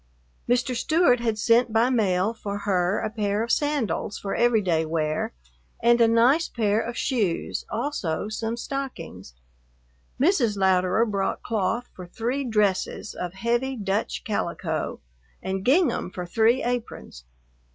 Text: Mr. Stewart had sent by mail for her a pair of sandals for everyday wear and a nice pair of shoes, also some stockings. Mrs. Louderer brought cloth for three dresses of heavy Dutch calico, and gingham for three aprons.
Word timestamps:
Mr. 0.49 0.75
Stewart 0.75 1.19
had 1.19 1.37
sent 1.37 1.71
by 1.71 1.91
mail 1.91 2.33
for 2.33 2.57
her 2.65 2.97
a 2.97 3.09
pair 3.11 3.43
of 3.43 3.51
sandals 3.51 4.17
for 4.17 4.33
everyday 4.33 4.83
wear 4.83 5.31
and 5.79 6.01
a 6.01 6.07
nice 6.07 6.49
pair 6.49 6.81
of 6.81 6.97
shoes, 6.97 7.65
also 7.69 8.27
some 8.27 8.57
stockings. 8.57 9.35
Mrs. 10.19 10.57
Louderer 10.57 11.05
brought 11.05 11.43
cloth 11.43 11.87
for 11.93 12.07
three 12.07 12.43
dresses 12.43 13.13
of 13.13 13.33
heavy 13.33 13.75
Dutch 13.75 14.23
calico, 14.23 15.01
and 15.39 15.63
gingham 15.63 16.09
for 16.09 16.25
three 16.25 16.63
aprons. 16.63 17.23